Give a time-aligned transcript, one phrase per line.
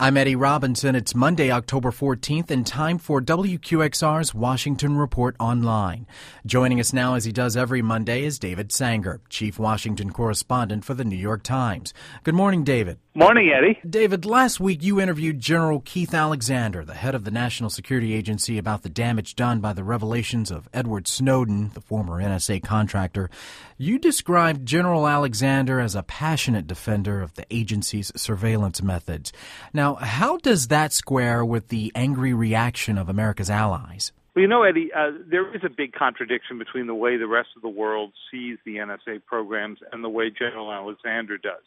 [0.00, 0.96] I'm Eddie Robinson.
[0.96, 6.08] It's Monday, October 14th, and time for WQXR's Washington Report Online.
[6.44, 10.94] Joining us now, as he does every Monday, is David Sanger, Chief Washington Correspondent for
[10.94, 11.94] the New York Times.
[12.24, 12.98] Good morning, David.
[13.16, 13.78] Morning, Eddie.
[13.88, 18.58] David, last week you interviewed General Keith Alexander, the head of the National Security Agency,
[18.58, 23.30] about the damage done by the revelations of Edward Snowden, the former NSA contractor.
[23.78, 29.32] You described General Alexander as a passionate defender of the agency's surveillance methods.
[29.72, 34.12] Now, how does that square with the angry reaction of America's allies?
[34.34, 37.50] Well, you know, Eddie, uh, there is a big contradiction between the way the rest
[37.54, 41.62] of the world sees the NSA programs and the way General Alexander does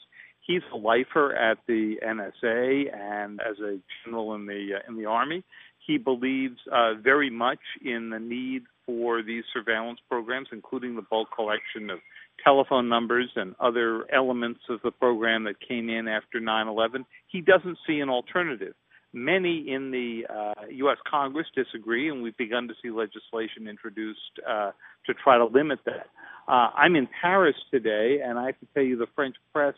[0.47, 5.05] he's a lifer at the NSA and as a general in the uh, in the
[5.05, 5.43] army.
[5.85, 11.29] He believes uh, very much in the need for these surveillance programs, including the bulk
[11.35, 11.99] collection of
[12.43, 17.05] telephone numbers and other elements of the program that came in after 9/11.
[17.27, 18.73] He doesn't see an alternative.
[19.13, 20.97] Many in the uh, U.S.
[21.09, 24.71] Congress disagree, and we've begun to see legislation introduced uh,
[25.05, 26.07] to try to limit that.
[26.47, 29.75] Uh, I'm in Paris today, and I have to tell you, the French press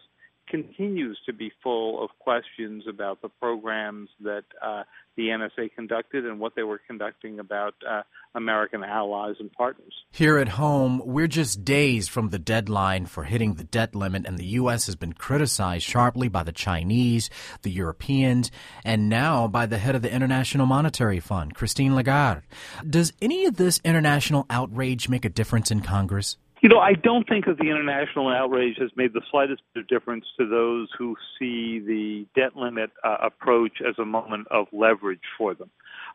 [0.50, 4.84] continues to be full of questions about the programs that uh,
[5.16, 8.02] the NSA conducted and what they were conducting about uh,
[8.36, 9.94] American allies and partners.
[10.12, 14.38] Here at home, we're just days from the deadline for hitting the debt limit, and
[14.38, 14.86] the U.S.
[14.86, 17.30] has been criticized sharply by the Chinese,
[17.62, 18.50] the Europeans,
[18.84, 22.44] and now by the head of the International Monetary Fund, Christine Lagarde.
[22.88, 26.38] Does any of this international outrage make a difference in Congress?
[26.62, 29.88] You know, I don't think that the international outrage has made the slightest bit of
[29.88, 35.22] difference to those who see the debt limit uh, approach as a moment of leverage
[35.38, 35.70] for them.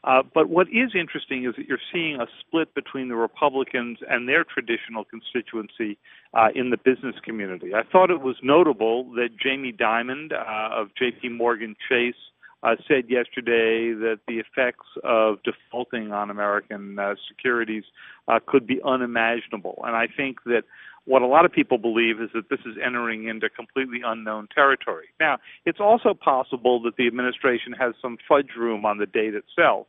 [0.04, 4.28] Uh, but what is interesting is that you're seeing a split between the Republicans and
[4.28, 5.96] their traditional constituency
[6.34, 7.74] uh, in the business community.
[7.74, 11.30] I thought it was notable that Jamie Dimon uh, of J.P.
[11.30, 12.14] Morgan Chase
[12.64, 17.84] uh, said yesterday that the effects of defaulting on American uh, securities
[18.26, 19.82] uh, could be unimaginable.
[19.84, 20.62] And I think that
[21.04, 25.08] what a lot of people believe is that this is entering into completely unknown territory.
[25.20, 25.36] Now,
[25.66, 29.86] it's also possible that the administration has some fudge room on the date itself.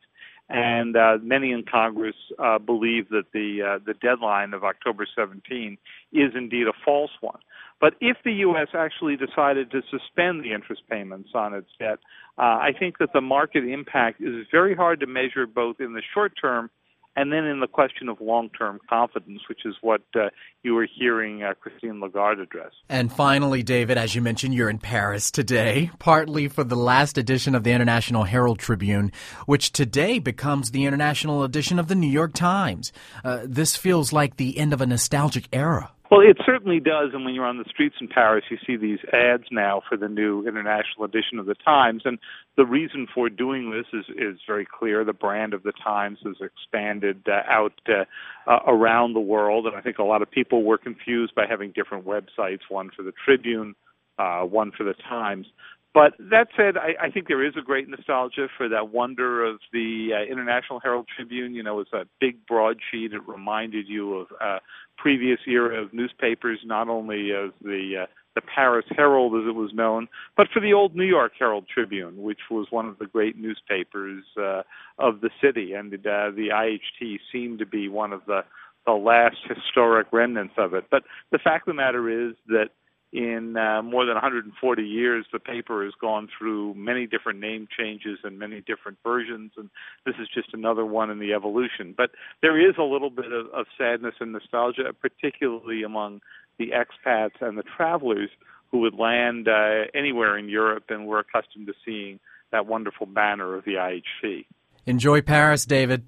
[0.47, 5.77] And uh, many in Congress uh, believe that the uh, the deadline of October 17
[6.13, 7.39] is indeed a false one.
[7.81, 8.67] But if the U.S.
[8.73, 11.99] actually decided to suspend the interest payments on its debt,
[12.37, 16.01] uh, I think that the market impact is very hard to measure both in the
[16.13, 16.69] short term
[17.15, 20.29] and then in the question of long-term confidence, which is what uh,
[20.63, 22.71] you were hearing uh, Christine Lagarde address.
[22.89, 27.55] And finally, David, as you mentioned, you're in Paris today, partly for the last edition
[27.55, 29.11] of the International Herald Tribune,
[29.45, 32.91] which today becomes the international edition of the New York Times.
[33.23, 35.91] Uh, this feels like the end of a nostalgic era.
[36.11, 37.09] Well, it certainly does.
[37.13, 40.07] And when you're on the streets in Paris, you see these ads now for the
[40.07, 42.03] new international edition of the Times.
[42.05, 42.19] And
[42.57, 45.03] the reason for doing this is, is very clear.
[45.03, 48.05] The brand of the Times has expanded uh, out uh,
[48.49, 49.65] uh, around the world.
[49.65, 53.01] And I think a lot of people were confused by having different websites, one for
[53.01, 53.75] the Tribune,
[54.19, 55.47] uh, one for the Times.
[55.95, 59.59] But that said, I, I think there is a great nostalgia for that wonder of
[59.71, 61.55] the uh, International Herald Tribune.
[61.55, 63.13] You know, it's a big broadsheet.
[63.13, 64.59] It reminded you of uh,
[64.97, 69.71] previous era of newspapers, not only of the uh, the Paris Herald, as it was
[69.73, 73.37] known, but for the old New York Herald Tribune, which was one of the great
[73.37, 74.63] newspapers uh,
[74.99, 78.41] of the city, and uh, the IHT seemed to be one of the
[78.85, 80.85] the last historic remnants of it.
[80.91, 82.69] But the fact of the matter is that
[83.15, 88.19] in uh, more than 140 years, the paper has gone through many different name changes
[88.25, 89.69] and many different versions, and
[90.05, 91.93] this is just another one in the evolution.
[91.95, 92.11] But
[92.41, 96.19] there is a little bit of, of sadness and nostalgia, particularly among
[96.57, 98.29] the expats and the travelers
[98.71, 102.19] who would land uh, anywhere in Europe and were accustomed to seeing
[102.51, 104.45] that wonderful banner of the IHT.
[104.85, 106.03] Enjoy Paris, David.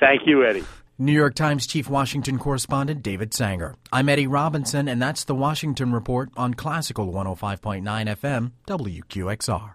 [0.00, 0.64] Thank you, Eddie.
[0.98, 3.74] New York Times Chief Washington Correspondent David Sanger.
[3.92, 9.72] I'm Eddie Robinson, and that's the Washington Report on Classical 105.9 FM, WQXR.